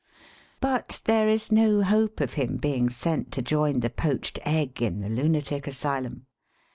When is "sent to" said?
2.89-3.43